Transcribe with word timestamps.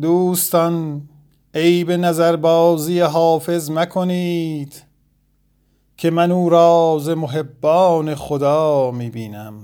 دوستان 0.00 1.02
عیب 1.54 1.90
نظربازی 1.90 3.00
حافظ 3.00 3.70
مکنید 3.70 4.84
که 5.96 6.10
من 6.10 6.32
او 6.32 6.48
را 6.48 6.98
ز 7.00 7.08
محبان 7.08 8.14
خدا 8.14 8.90
می 8.90 9.10
بینم 9.10 9.54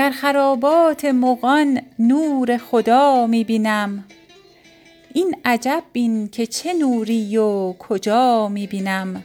در 0.00 0.10
خرابات 0.10 1.04
مغان 1.04 1.80
نور 1.98 2.56
خدا 2.56 3.26
می 3.26 3.44
بینم 3.44 4.04
این 5.14 5.36
عجب 5.44 5.82
بین 5.92 6.28
که 6.28 6.46
چه 6.46 6.74
نوری 6.74 7.36
و 7.36 7.72
کجا 7.72 8.48
می 8.48 8.66
بینم 8.66 9.24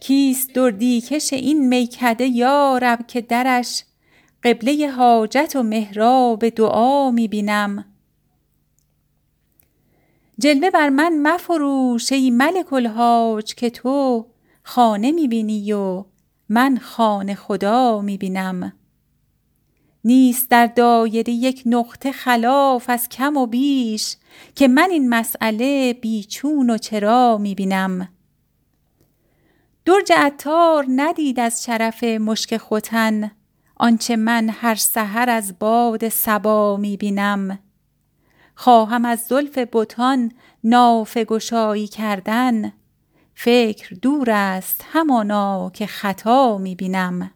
کیست 0.00 0.52
دردی 0.54 1.00
کش 1.00 1.32
این 1.32 1.68
میکده 1.68 2.24
یا 2.24 2.78
رب 2.82 3.06
که 3.06 3.20
درش 3.20 3.84
قبله 4.42 4.90
حاجت 4.90 5.52
و 5.56 5.62
محراب 5.62 6.48
دعا 6.48 7.10
می 7.10 7.28
بینم 7.28 7.84
جلوه 10.38 10.70
بر 10.70 10.88
من 10.88 11.18
مفروش 11.22 12.12
ای 12.12 12.30
ملک 12.30 12.72
الحاج 12.72 13.54
که 13.54 13.70
تو 13.70 14.26
خانه 14.62 15.12
می 15.12 15.28
بینی 15.28 15.72
و 15.72 16.04
من 16.48 16.78
خانه 16.78 17.34
خدا 17.34 18.00
می 18.00 18.18
بینم 18.18 18.72
نیست 20.04 20.50
در 20.50 20.66
دایره 20.66 21.32
یک 21.32 21.62
نقطه 21.66 22.12
خلاف 22.12 22.90
از 22.90 23.08
کم 23.08 23.36
و 23.36 23.46
بیش 23.46 24.16
که 24.54 24.68
من 24.68 24.88
این 24.90 25.08
مسأله 25.08 25.92
بی 25.92 26.24
چون 26.24 26.70
و 26.70 26.78
چرا 26.78 27.38
می 27.38 27.54
بینم 27.54 28.08
درج 29.84 30.12
عطار 30.16 30.86
ندید 30.88 31.40
از 31.40 31.64
شرف 31.64 32.04
مشک 32.04 32.56
ختن 32.56 33.30
آنچه 33.76 34.16
من 34.16 34.48
هر 34.48 34.74
سحر 34.74 35.30
از 35.30 35.58
باد 35.58 36.08
صبا 36.08 36.76
می 36.76 36.96
بینم 36.96 37.58
خواهم 38.54 39.04
از 39.04 39.20
زلف 39.20 39.58
بتان 39.58 40.32
نافه 40.64 41.24
گشایی 41.24 41.86
کردن. 41.86 42.72
فکر 43.34 43.94
دور 44.02 44.30
است 44.30 44.84
همانا 44.92 45.70
که 45.74 45.86
خطا 45.86 46.58
می 46.58 46.74
بینم 46.74 47.30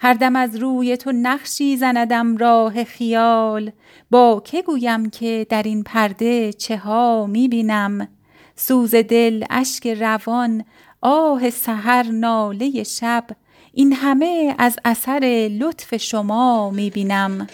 هر 0.00 0.14
دم 0.14 0.36
از 0.36 0.56
روی 0.56 0.96
تو 0.96 1.12
نقشی 1.12 1.76
زندم 1.76 2.36
راه 2.36 2.84
خیال. 2.84 3.70
با 4.10 4.42
که 4.44 4.62
گویم 4.62 5.10
که 5.10 5.46
در 5.48 5.62
این 5.62 5.82
پرده 5.82 6.52
چه 6.52 6.76
ها 6.76 7.26
می 7.26 7.48
بینم 7.48 8.08
سوز 8.56 8.94
دل 8.94 9.44
اشک 9.50 9.86
روان 9.86 10.64
آه 11.00 11.50
سحر 11.50 12.02
ناله 12.02 12.82
شب 12.82 13.24
این 13.72 13.92
همه 13.92 14.54
از 14.58 14.76
اثر 14.84 15.50
لطف 15.60 15.96
شما 15.96 16.70
می 16.70 16.90
بینم 16.90 17.46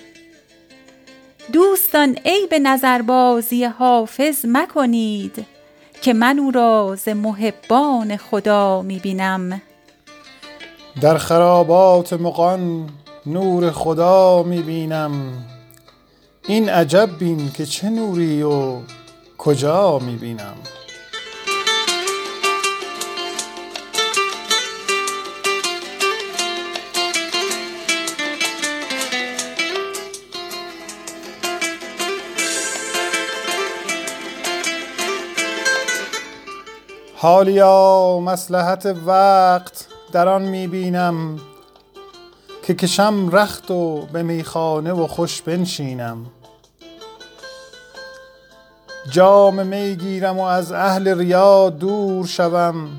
دوستان 1.53 2.17
عیب 2.25 2.55
نظربازی 2.55 3.65
حافظ 3.65 4.47
مکنید 4.49 5.47
که 6.03 6.13
من 6.13 6.39
او 6.39 6.51
را 6.51 6.97
ز 6.97 7.09
محبان 7.09 8.17
خدا 8.17 8.83
می 8.83 8.99
بینم 8.99 9.63
در 11.01 11.19
خرابات 11.19 12.13
مغان 12.13 12.91
نور 13.27 13.71
خدا 13.71 14.43
می 14.43 14.63
بینم 14.63 15.13
این 16.49 16.69
عجب 16.69 17.19
بین 17.19 17.51
که 17.51 17.67
چه 17.67 17.91
نوری 17.91 18.43
و 18.43 18.77
کجا 19.39 19.99
می 19.99 20.17
بینم 20.17 20.55
حالیا 37.17 38.19
مصلحت 38.25 38.87
وقت 39.07 39.92
در 40.13 40.29
آن 40.29 40.43
می 40.43 40.67
بینم 40.67 41.41
که 42.63 42.75
کشم 42.75 43.29
رخت 43.33 43.71
و 43.71 44.07
به 44.13 44.23
میخانه 44.23 44.93
و 44.93 45.07
خوش 45.07 45.43
بنشینم. 45.43 46.27
جام 49.11 49.67
می 49.67 49.97
گیرم 49.97 50.39
و 50.39 50.45
از 50.45 50.73
اهل 50.73 51.19
ریا 51.19 51.71
دور 51.71 52.27
شوم. 52.27 52.91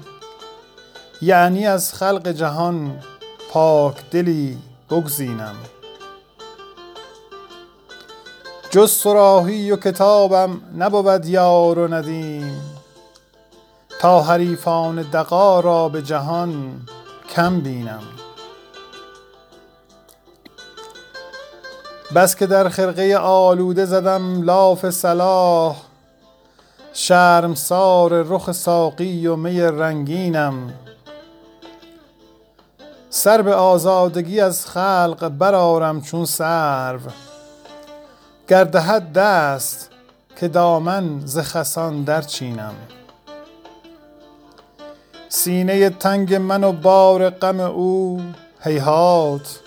یعنی 1.22 1.68
از 1.68 1.94
خلق 1.94 2.28
جهان 2.28 3.00
پاکدلی 3.52 4.58
بگزینم. 4.90 5.56
جز 8.70 8.92
صراحی 8.92 9.72
و 9.72 9.76
کتابم 9.76 10.62
نبود 10.78 11.26
یار 11.26 11.80
و 11.80 11.94
ندیم. 11.94 12.62
تا 14.00 14.22
حریفان 14.22 15.02
دغا 15.02 15.60
را 15.60 15.90
به 15.90 16.02
جهان 16.02 16.82
کم 17.36 17.60
بینم. 17.60 18.04
بس 22.16 22.36
که 22.36 22.48
در 22.48 22.70
خرقه 22.70 23.16
آلوده 23.18 23.86
زدم 23.86 24.42
لاف 24.42 24.90
صلاح 24.90 25.76
شرمسار 26.94 28.22
رخ 28.22 28.52
ساقی 28.52 29.28
و 29.28 29.36
می 29.36 29.62
رنگینم. 29.62 30.74
سر 33.10 33.42
به 33.42 33.56
آزادگی 33.56 34.40
از 34.40 34.66
خلق 34.66 35.30
برآرم 35.38 36.02
چون 36.02 36.26
سرو 36.26 37.00
گر 38.48 38.64
دهد 38.64 39.14
دست 39.14 39.90
که 40.40 40.48
دامن 40.48 41.22
ز 41.26 41.40
خسان 41.40 42.04
درچینم 42.04 42.76
سینه 45.36 45.90
تنگ 45.90 46.36
من 46.36 46.64
و 46.64 46.72
بار 46.72 47.30
غم 47.30 47.60
او 47.60 48.22
هیهات. 48.60 49.60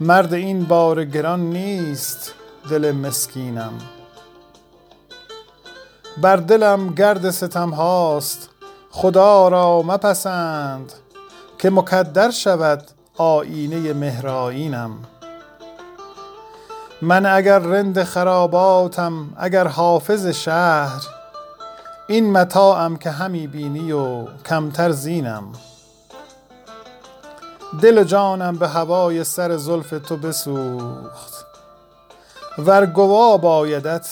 مرد 0.00 0.34
این 0.34 0.64
بار 0.64 1.04
گران 1.04 1.40
نیست 1.40 2.34
دل 2.70 2.92
مسکینم. 2.92 3.72
بر 6.22 6.36
دلم 6.36 6.94
گرد 6.94 7.30
ستم 7.30 7.70
هاست 7.70 8.48
خدا 8.90 9.48
را 9.48 9.82
مپسند 9.82 10.92
که 11.58 11.70
مکدر 11.70 12.30
شود 12.30 12.82
آیینه 13.16 13.92
مهرآیینم. 13.92 14.90
من 17.02 17.26
اگر 17.26 17.58
رند 17.58 18.02
خراباتم 18.02 19.28
اگر 19.36 19.68
حافظ 19.68 20.26
شهر 20.26 21.17
این 22.10 22.32
متاعم 22.32 22.96
که 22.96 23.10
همی 23.10 23.46
بینی 23.46 23.92
و 23.92 24.26
کمتر 24.46 24.90
زینم. 24.90 25.52
دل 27.82 27.98
و 27.98 28.04
جانم 28.04 28.56
به 28.56 28.68
هوای 28.68 29.24
سر 29.24 29.56
زلف 29.56 29.90
تو 29.90 30.16
بسوخت. 30.16 31.46
ور 32.58 32.86
گوا 32.86 33.36
بایدت 33.36 34.08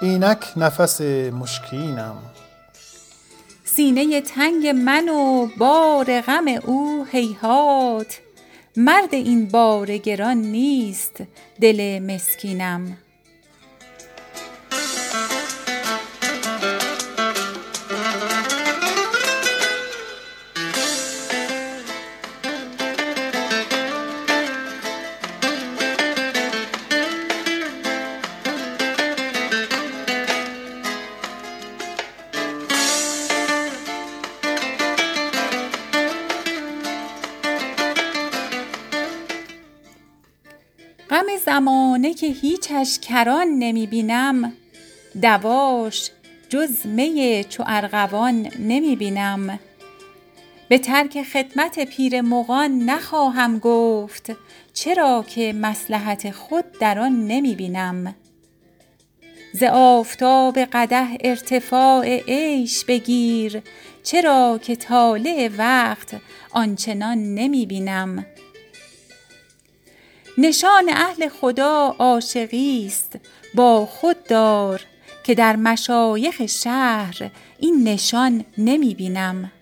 اینک 0.00 0.44
نفس 0.56 1.00
مشکینم. 1.30 2.16
سینه 3.64 4.20
تنگ 4.20 4.66
من 4.66 5.08
و 5.08 5.46
بار 5.58 6.20
غم 6.20 6.44
او 6.66 7.06
هیهات. 7.12 8.18
مرد 8.76 9.14
این 9.14 9.48
بار 9.48 9.96
گران 9.96 10.36
نیست 10.36 11.22
دل 11.60 11.98
مسکینم. 12.02 12.96
زمانه 41.48 42.14
که 42.14 42.26
هیچش 42.26 42.98
کران 42.98 43.46
نمی 43.46 43.86
بینم 43.86 44.52
دواش 45.22 46.10
جز 46.48 46.86
می 46.86 47.44
چو 47.48 47.64
ارغوان 47.66 48.48
نمی 48.58 48.96
بینم 48.96 49.58
به 50.68 50.78
ترک 50.78 51.22
خدمت 51.22 51.84
پیر 51.84 52.20
مغان 52.20 52.78
نخواهم 52.78 53.58
گفت 53.58 54.32
چرا 54.74 55.24
که 55.28 55.52
مصلحت 55.52 56.30
خود 56.30 56.64
در 56.80 56.98
آن 56.98 57.26
نمی 57.26 57.54
بینم 57.54 58.14
ز 59.52 59.62
آفتاب 59.72 60.58
قدح 60.58 61.16
ارتفاع 61.20 62.06
عیش 62.16 62.84
بگیر 62.84 63.62
چرا 64.02 64.58
که 64.62 64.76
طالع 64.76 65.50
وقت 65.58 66.16
آنچنان 66.50 67.34
نمی 67.34 67.66
بینم 67.66 68.26
نشان 70.40 70.88
اهل 70.88 71.28
خدا 71.28 71.96
عاشقی 71.98 72.86
است. 72.86 73.18
با 73.54 73.86
خود 73.86 74.24
دار 74.24 74.80
که 75.24 75.34
در 75.34 75.56
مشایخ 75.56 76.46
شهر 76.46 77.30
این 77.58 77.88
نشان 77.88 78.44
نمی 78.58 78.94
بینم. 78.94 79.52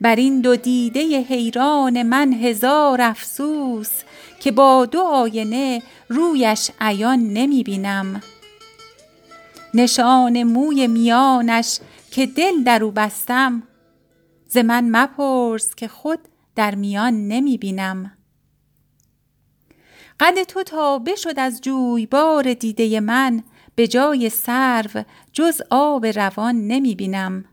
بر 0.00 0.16
این 0.16 0.40
دو 0.40 0.56
دیده 0.56 1.20
حیران 1.20 2.02
من 2.02 2.32
هزار 2.32 3.00
افسوس 3.00 3.90
که 4.40 4.52
با 4.52 4.86
دو 4.86 5.00
آینه 5.00 5.82
رویش 6.08 6.70
عیان 6.80 7.18
نمی 7.18 7.62
بینم. 7.62 8.20
نشان 9.74 10.42
موی 10.42 10.86
میانش 10.86 11.78
که 12.10 12.26
دل 12.26 12.64
در 12.64 12.84
او 12.84 12.90
بستم 12.90 13.62
ز 14.48 14.56
من 14.56 14.90
مپرس 14.90 15.74
که 15.74 15.88
خود 15.88 16.18
در 16.56 16.74
میان 16.74 17.28
نمی 17.28 17.58
بینم. 17.58 18.12
قد 20.20 20.42
تو 20.42 20.62
تا 20.62 20.98
بشد 20.98 21.38
از 21.38 21.60
جویبار 21.60 22.54
دیده 22.54 23.00
من 23.00 23.42
به 23.74 23.88
جای 23.88 24.28
سرو 24.28 25.04
جز 25.32 25.62
آب 25.70 26.06
روان 26.06 26.66
نمی 26.66 26.94
بینم. 26.94 27.44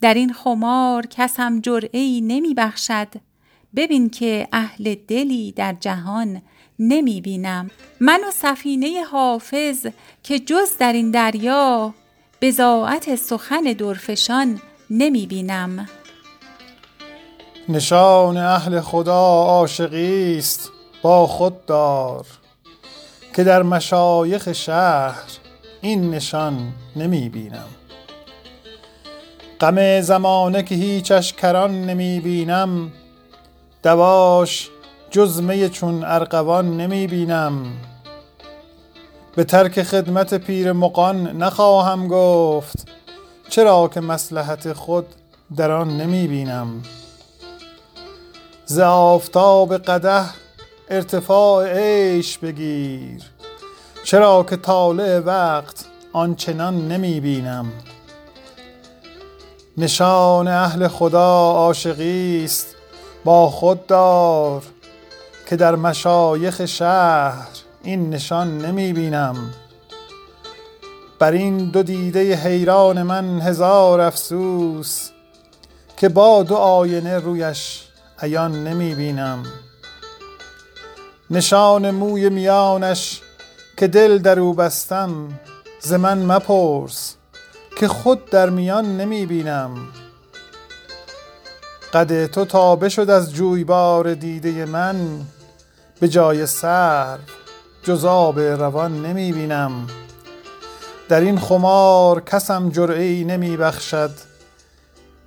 در 0.00 0.14
این 0.14 0.32
خمار 0.32 1.06
کسم 1.06 1.60
جرعی 1.60 2.20
نمی 2.20 2.54
بخشد. 2.54 3.08
ببین 3.76 4.10
که 4.10 4.48
اهل 4.52 4.94
دلی 5.08 5.52
در 5.52 5.76
جهان 5.80 6.42
نمی 6.78 7.20
بینم. 7.20 7.70
من 8.00 8.20
و 8.28 8.30
سفینه 8.30 9.02
حافظ 9.02 9.86
که 10.22 10.38
جز 10.38 10.76
در 10.78 10.92
این 10.92 11.10
دریا 11.10 11.94
بزاعت 12.42 13.14
سخن 13.14 13.62
درفشان 13.62 14.60
نمی 14.90 15.26
بینم. 15.26 15.88
نشان 17.68 18.36
اهل 18.36 18.80
خدا 18.80 19.42
عاشقی 19.42 20.38
است. 20.38 20.72
با 21.02 21.26
خود 21.26 21.66
دار 21.66 22.26
که 23.36 23.44
در 23.44 23.62
مشایخ 23.62 24.52
شهر 24.52 25.22
این 25.80 26.10
نشان 26.10 26.72
نمی 26.96 27.28
بینم. 27.28 27.68
غم 29.60 30.00
زمانه 30.00 30.62
که 30.62 30.74
هیچش 30.74 31.32
کران 31.32 31.84
نمی 31.84 32.20
بینم. 32.20 32.92
دواش 33.82 34.68
جز 35.10 35.42
می 35.42 35.68
چون 35.68 36.04
ارغوان 36.04 36.76
نمی 36.76 37.06
بینم. 37.06 37.72
به 39.36 39.44
ترک 39.44 39.82
خدمت 39.82 40.34
پیر 40.34 40.72
مغان 40.72 41.26
نخواهم 41.42 42.08
گفت 42.08 42.88
چرا 43.48 43.88
که 43.94 44.00
مصلحت 44.00 44.72
خود 44.72 45.06
در 45.56 45.70
آن 45.70 45.96
نمی 45.96 46.26
بینم. 46.26 46.82
ز 48.66 48.78
آفتاب 48.78 49.76
قدح 49.76 50.34
ارتفاع 50.92 51.72
عیش 51.72 52.38
بگیر. 52.38 53.22
چرا 54.04 54.46
که 54.50 54.56
طالع 54.56 55.18
وقت 55.18 55.84
آنچنان 56.12 56.88
نمی 56.88 57.20
بینم. 57.20 57.72
نشان 59.78 60.48
اهل 60.48 60.88
خدا 60.88 61.50
عاشقی 61.50 62.42
است 62.44 62.66
با 63.24 63.50
خود 63.50 63.86
دار 63.86 64.62
که 65.48 65.56
در 65.56 65.76
مشایخ 65.76 66.66
شهر 66.66 67.48
این 67.82 68.10
نشان 68.10 68.58
نمی 68.58 68.92
بینم. 68.92 69.36
بر 71.18 71.32
این 71.32 71.70
دو 71.70 71.82
دیده 71.82 72.34
حیران 72.34 73.02
من 73.02 73.40
هزار 73.40 74.00
افسوس 74.00 75.10
که 75.96 76.08
با 76.08 76.42
دو 76.42 76.54
آینه 76.54 77.18
رویش 77.18 77.84
عیان 78.22 78.64
نمی 78.64 78.94
بینم. 78.94 79.42
نشان 81.30 81.90
موی 81.90 82.28
میانش 82.28 83.20
که 83.76 83.86
دل 83.86 84.18
در 84.18 84.40
او 84.40 84.54
بستم 84.54 85.28
ز 85.80 85.92
من 85.92 86.18
مپرس 86.18 87.14
که 87.76 87.88
خود 87.88 88.30
در 88.30 88.50
میان 88.50 88.96
نمی 88.96 89.26
بینم 89.26 89.70
قد 91.92 92.26
تو 92.26 92.44
تا 92.44 92.76
بشد 92.76 93.10
از 93.10 93.34
جویبار 93.34 94.14
دیده 94.14 94.64
من 94.64 94.96
به 96.00 96.08
جای 96.08 96.46
سرو 96.46 97.18
جز 97.82 98.04
آب 98.04 98.40
روان 98.40 99.06
نمی 99.06 99.32
بینم 99.32 99.86
در 101.08 101.20
این 101.20 101.38
خمار 101.38 102.20
کسم 102.20 102.70
جرعه 102.70 103.24
نمی 103.24 103.56
بخشد 103.56 104.10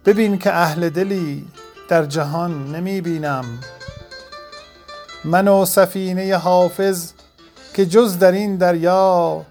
ببین 0.05 0.37
که 0.37 0.53
اهل 0.53 0.89
دلی 0.89 1.47
در 1.89 2.05
جهان 2.05 2.75
نمی 2.75 3.01
بینم 3.01 3.45
من 5.25 5.47
و 5.47 5.65
سفینه 5.65 6.37
حافظ 6.37 7.11
که 7.73 7.85
جز 7.85 8.19
در 8.19 8.31
این 8.31 8.55
دریا 8.57 9.45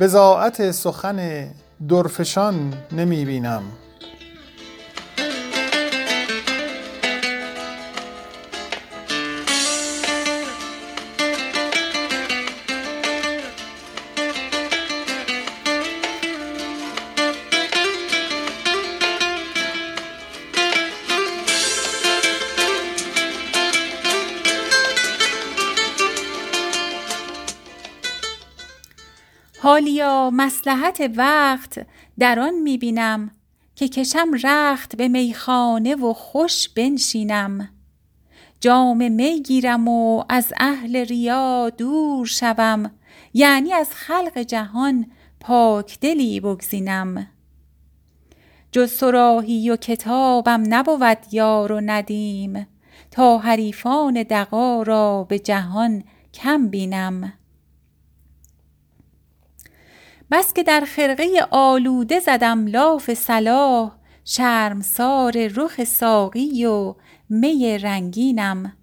بضاعت 0.00 0.70
سخن 0.70 1.48
درفشان 1.88 2.74
نمی 2.92 3.24
بینم. 3.24 3.62
حالیا 29.64 30.30
مصلحت 30.32 31.10
وقت 31.16 31.86
در 32.18 32.38
آن 32.38 32.54
می 32.54 32.78
بینم 32.78 33.30
که 33.74 33.88
کشم 33.88 34.28
رخت 34.42 34.96
به 34.96 35.08
میخانه 35.08 35.94
و 35.94 36.12
خوش 36.12 36.68
بنشینم. 36.68 37.68
جام 38.60 39.12
می 39.12 39.42
گیرم 39.42 39.88
و 39.88 40.24
از 40.28 40.52
اهل 40.60 40.96
ریا 40.96 41.70
دور 41.78 42.26
شوم 42.26 42.90
یعنی 43.34 43.72
از 43.72 43.90
خلق 43.90 44.38
جهان 44.38 45.06
پاک 45.40 45.98
دلی 46.00 46.40
بگزینم. 46.40 47.26
جز 48.72 48.90
صراحی 48.90 49.70
و 49.70 49.76
کتابم 49.76 50.62
نبود 50.68 51.18
یار 51.32 51.72
و 51.72 51.80
ندیم 51.80 52.66
تا 53.10 53.38
حریفان 53.38 54.24
دغا 54.30 54.82
را 54.82 55.26
به 55.28 55.38
جهان 55.38 56.04
کم 56.34 56.68
بینم. 56.68 57.32
بس 60.34 60.52
که 60.52 60.62
در 60.62 60.80
خرقه 60.80 61.46
آلوده 61.50 62.20
زدم 62.20 62.66
لاف 62.66 63.14
صلاح 63.14 63.92
شرمسار 64.24 65.46
رخ 65.46 65.84
ساقی 65.84 66.64
و 66.64 66.94
می 67.28 67.78
رنگینم. 67.78 68.76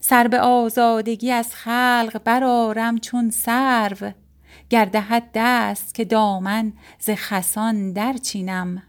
سر 0.00 0.28
به 0.28 0.40
آزادگی 0.40 1.30
از 1.30 1.54
خلق 1.54 2.20
برآرم 2.24 2.98
چون 2.98 3.30
سرو 3.30 4.12
گر 4.70 4.84
دهد 4.84 5.30
دست 5.34 5.94
که 5.94 6.04
دامن 6.04 6.72
ز 6.98 7.10
خسان 7.10 7.92
درچینم. 7.92 8.82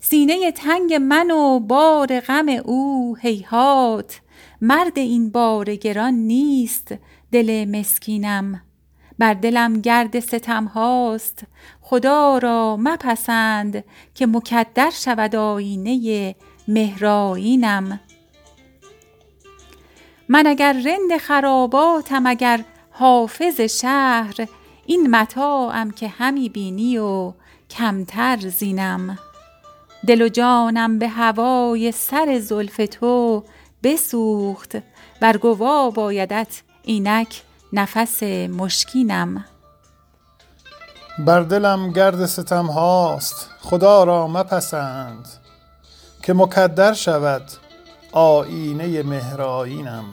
سینه 0.00 0.52
تنگ 0.52 0.94
من 0.94 1.30
و 1.30 1.60
بار 1.60 2.20
غم 2.20 2.48
او 2.48 3.16
هیهات 3.20 4.20
مرد 4.60 4.98
این 4.98 5.30
بار 5.30 5.74
گران 5.74 6.14
نیست 6.14 6.94
دل 7.32 7.78
مسکینم. 7.78 8.62
بر 9.18 9.34
دلم 9.34 9.80
گرد 9.80 10.20
ستم 10.20 10.64
هاست. 10.64 11.42
خدا 11.80 12.38
را 12.38 12.76
مپسند 12.80 13.84
که 14.14 14.26
مکدر 14.26 14.90
شود 14.90 15.36
آینه 15.36 16.34
مهرآیینم. 16.68 18.00
من 20.28 20.46
اگر 20.46 20.72
رند 20.72 21.20
خراباتم 21.20 22.26
اگر 22.26 22.64
حافظ 22.90 23.60
شهر 23.60 24.34
این 24.86 25.10
متاعم 25.10 25.90
که 25.90 26.08
همی 26.08 26.48
بینی 26.48 26.98
و 26.98 27.32
کمتر 27.70 28.36
زینم. 28.36 29.18
دل 30.06 30.22
و 30.22 30.28
جانم 30.28 30.98
به 30.98 31.08
هوای 31.08 31.92
سر 31.92 32.38
زلف 32.38 32.76
تو 32.76 33.44
بسوخت 33.82 34.76
بر 35.20 35.36
گوا 35.36 35.90
بایدت 35.90 36.62
اینک 36.82 37.42
نفس 37.74 38.22
مشکینم. 38.48 39.44
بر 41.18 41.40
دلم 41.40 41.92
گرد 41.92 42.26
ستم 42.26 42.66
هاست 42.66 43.50
خدا 43.60 44.04
را 44.04 44.26
مپسند 44.26 45.28
که 46.22 46.32
مکدر 46.32 46.92
شود 46.92 47.42
آینه 48.12 49.02
مهرآیینم. 49.02 50.04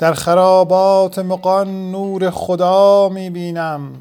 در 0.00 0.12
خرابات 0.12 1.18
مغان 1.18 1.90
نور 1.90 2.30
خدا 2.30 3.08
می 3.08 3.30
بینم. 3.30 3.92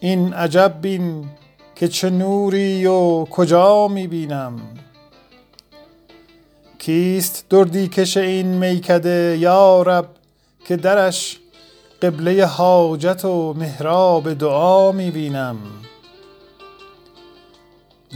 این 0.00 0.32
عجب 0.32 0.74
بین 0.80 1.24
که 1.74 1.88
چه 1.88 2.10
نوری 2.10 2.86
و 2.86 3.24
کجا 3.24 3.88
می 3.88 4.06
بینم. 4.06 4.60
کیست 6.78 7.46
دردی 7.50 7.88
کش 7.88 8.16
این 8.16 8.46
میکده 8.46 9.36
یا 9.40 9.82
رب 9.82 10.08
که 10.66 10.76
درش 10.76 11.38
قبله 12.02 12.46
حاجت 12.46 13.24
و 13.24 13.54
محراب 13.54 14.32
دعا 14.32 14.92
می 14.92 15.10
بینم؟ 15.10 15.56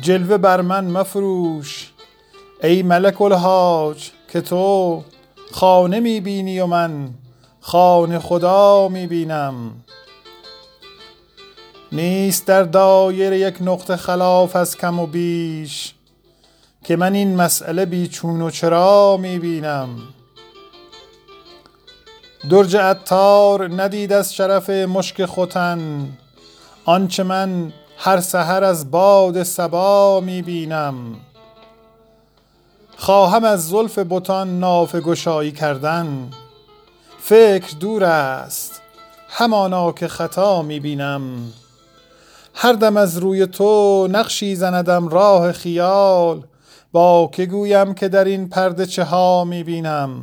جلوه 0.00 0.36
بر 0.36 0.60
من 0.60 0.84
مفروش 0.84 1.92
ای 2.62 2.82
ملک 2.82 3.22
الحاج 3.22 4.10
که 4.28 4.40
تو 4.40 5.02
خانه 5.52 6.00
می 6.00 6.20
بینی 6.20 6.60
و 6.60 6.66
من 6.66 7.10
خانه 7.60 8.18
خدا 8.18 8.88
می 8.88 9.06
بینم 9.06 9.72
نیست 11.92 12.46
در 12.46 12.62
دایره 12.62 13.38
یک 13.38 13.56
نقطه 13.60 13.96
خلاف 13.96 14.56
از 14.56 14.76
کم 14.76 14.98
و 14.98 15.06
بیش 15.06 15.94
که 16.84 16.96
من 16.96 17.14
این 17.14 17.36
مسئله 17.36 17.86
بیچون 17.86 18.42
و 18.42 18.50
چرا 18.50 19.16
می 19.16 19.38
بینم 19.38 19.88
درج 22.50 22.76
عطار 22.76 23.82
ندید 23.82 24.12
از 24.12 24.34
شرف 24.34 24.70
مشک 24.70 25.26
ختن 25.26 26.08
آنچه 26.84 27.22
من 27.22 27.72
هر 27.96 28.20
سحر 28.20 28.64
از 28.64 28.90
باد 28.90 29.42
صبا 29.42 30.20
می 30.20 30.42
بینم 30.42 30.96
خواهم 32.98 33.44
از 33.44 33.68
زلف 33.68 33.98
بتان 33.98 34.60
نافه 34.60 35.00
گشایی 35.00 35.52
کردن. 35.52 36.30
فکر 37.18 37.76
دور 37.80 38.04
است 38.04 38.82
همانا 39.28 39.92
که 39.92 40.08
خطا 40.08 40.62
می 40.62 40.80
بینم 40.80 41.52
هر 42.54 42.72
دم 42.72 42.96
از 42.96 43.18
روی 43.18 43.46
تو 43.46 44.08
نقشی 44.10 44.54
زندم 44.54 45.08
راه 45.08 45.52
خیال 45.52 46.42
با 46.92 47.30
که 47.32 47.46
گویم 47.46 47.94
که 47.94 48.08
در 48.08 48.24
این 48.24 48.48
پرده 48.48 48.86
چه 48.86 49.04
ها 49.04 49.44
می 49.44 49.64
بینم 49.64 50.22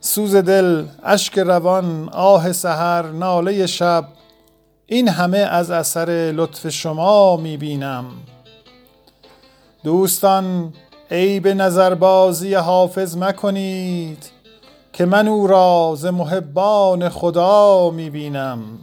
سوز 0.00 0.36
دل 0.36 0.84
اشک 1.04 1.38
روان 1.38 2.08
آه 2.08 2.52
سحر 2.52 3.02
ناله 3.02 3.66
شب 3.66 4.08
این 4.86 5.08
همه 5.08 5.38
از 5.38 5.70
اثر 5.70 6.32
لطف 6.36 6.68
شما 6.68 7.36
می 7.36 7.56
بینم 7.56 8.04
دوستان 9.84 10.72
عیب 11.10 11.48
نظربازی 11.48 12.54
حافظ 12.54 13.16
مکنید 13.16 14.30
که 14.92 15.04
من 15.04 15.28
او 15.28 15.46
را 15.46 15.94
ز 15.96 16.06
محبان 16.06 17.08
خدا 17.08 17.90
می 17.90 18.10
بینم 18.10 18.78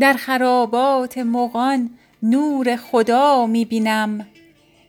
در 0.00 0.12
خرابات 0.12 1.18
مغان 1.18 1.90
نور 2.22 2.76
خدا 2.76 3.46
می 3.46 3.64
بینم 3.64 4.26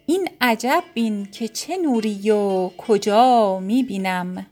این 0.06 0.30
عجب 0.42 0.84
بین 0.94 1.26
که 1.32 1.48
چه 1.48 1.78
نوری 1.78 2.32
و 2.32 2.70
کجا 2.70 3.60
می 3.60 3.84
بینم 3.84 4.46